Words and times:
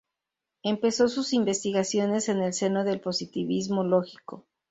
Empezó 0.63 1.07
sus 1.09 1.31
investigaciones 1.31 2.27
en 2.27 2.41
el 2.41 2.53
seno 2.53 2.83
del 2.83 3.01
positivismo 3.01 3.83
lógico. 3.83 4.47